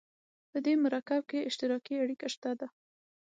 په 0.51 0.57
دې 0.65 0.73
مرکب 0.83 1.21
کې 1.29 1.47
اشتراکي 1.49 1.93
اړیکه 2.03 2.27
شته 2.33 2.51
ده. 2.59 2.67